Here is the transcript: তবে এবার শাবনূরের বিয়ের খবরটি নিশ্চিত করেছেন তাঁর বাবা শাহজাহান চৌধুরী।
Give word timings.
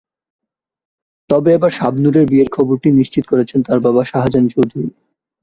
তবে 1.29 1.49
এবার 1.53 1.71
শাবনূরের 1.71 2.25
বিয়ের 2.27 2.49
খবরটি 2.51 2.87
নিশ্চিত 2.91 3.23
করেছেন 3.27 3.59
তাঁর 3.67 3.79
বাবা 3.85 4.01
শাহজাহান 4.03 4.45
চৌধুরী। 4.53 4.89